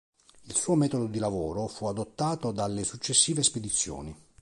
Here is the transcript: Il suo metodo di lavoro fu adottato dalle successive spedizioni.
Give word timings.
Il 0.45 0.55
suo 0.55 0.73
metodo 0.73 1.05
di 1.05 1.19
lavoro 1.19 1.67
fu 1.67 1.85
adottato 1.85 2.51
dalle 2.51 2.83
successive 2.83 3.43
spedizioni. 3.43 4.17